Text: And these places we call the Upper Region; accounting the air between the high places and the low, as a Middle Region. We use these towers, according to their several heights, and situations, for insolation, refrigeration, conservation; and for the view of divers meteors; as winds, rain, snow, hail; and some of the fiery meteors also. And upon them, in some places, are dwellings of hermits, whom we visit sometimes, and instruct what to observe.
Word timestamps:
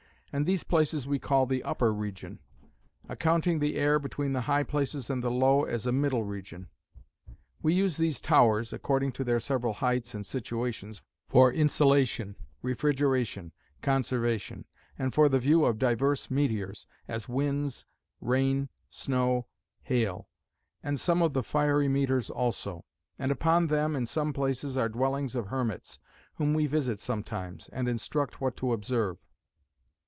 And 0.33 0.45
these 0.45 0.63
places 0.63 1.05
we 1.05 1.19
call 1.19 1.45
the 1.45 1.61
Upper 1.63 1.93
Region; 1.93 2.39
accounting 3.09 3.59
the 3.59 3.75
air 3.75 3.99
between 3.99 4.31
the 4.31 4.39
high 4.47 4.63
places 4.63 5.09
and 5.09 5.21
the 5.21 5.29
low, 5.29 5.65
as 5.65 5.85
a 5.85 5.91
Middle 5.91 6.23
Region. 6.23 6.69
We 7.61 7.73
use 7.73 7.97
these 7.97 8.21
towers, 8.21 8.71
according 8.71 9.11
to 9.11 9.25
their 9.25 9.41
several 9.41 9.73
heights, 9.73 10.15
and 10.15 10.25
situations, 10.25 11.01
for 11.27 11.51
insolation, 11.51 12.37
refrigeration, 12.61 13.51
conservation; 13.81 14.63
and 14.97 15.13
for 15.13 15.27
the 15.27 15.37
view 15.37 15.65
of 15.65 15.77
divers 15.77 16.31
meteors; 16.31 16.87
as 17.09 17.27
winds, 17.27 17.85
rain, 18.21 18.69
snow, 18.89 19.47
hail; 19.83 20.29
and 20.81 20.97
some 20.97 21.21
of 21.21 21.33
the 21.33 21.43
fiery 21.43 21.89
meteors 21.89 22.29
also. 22.29 22.85
And 23.19 23.33
upon 23.33 23.67
them, 23.67 23.97
in 23.97 24.05
some 24.05 24.31
places, 24.31 24.77
are 24.77 24.87
dwellings 24.87 25.35
of 25.35 25.47
hermits, 25.47 25.99
whom 26.35 26.53
we 26.53 26.67
visit 26.67 27.01
sometimes, 27.01 27.67
and 27.73 27.89
instruct 27.89 28.39
what 28.39 28.55
to 28.55 28.71
observe. 28.71 29.17